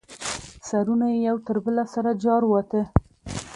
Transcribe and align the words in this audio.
سرونه 0.67 1.05
یې 1.13 1.17
یو 1.27 1.37
تر 1.47 1.57
بله 1.65 1.83
سره 1.93 2.11
جارواته. 2.23 2.81